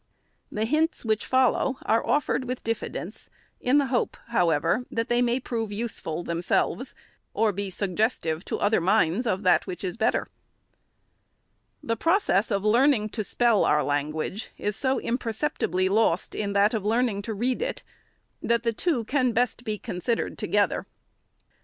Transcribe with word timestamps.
The 0.51 0.65
hints 0.65 1.05
which 1.05 1.27
follow 1.27 1.77
are 1.85 2.03
offered 2.03 2.45
with 2.45 2.63
diffidence; 2.63 3.29
in 3.59 3.77
the 3.77 3.85
hope, 3.93 4.17
however, 4.29 4.83
that 4.89 5.09
they 5.09 5.21
may 5.21 5.39
prove 5.39 5.71
useful 5.71 6.23
themselves, 6.23 6.95
or 7.35 7.51
be 7.51 7.69
suggestive 7.69 8.43
to 8.45 8.57
other 8.57 8.81
minds 8.81 9.27
of 9.27 9.43
that 9.43 9.67
which 9.67 9.83
is 9.83 9.97
better. 9.97 10.27
The 11.83 11.95
process 11.95 12.49
of 12.49 12.65
learning 12.65 13.09
to 13.09 13.23
spell 13.23 13.63
our 13.63 13.83
language 13.83 14.49
is 14.57 14.75
so 14.75 14.99
im 14.99 15.19
516 15.19 15.69
THE 15.69 15.77
SECRETARY'S 15.83 15.91
perceptibly 15.91 15.95
lost 15.95 16.33
in 16.33 16.53
that 16.53 16.73
of 16.73 16.83
learning 16.83 17.21
to 17.21 17.35
read 17.35 17.61
it, 17.61 17.83
that 18.41 18.63
the 18.63 18.73
two 18.73 19.03
can 19.03 19.33
best 19.33 19.63
be 19.63 19.77
considered 19.77 20.35
together. 20.39 20.87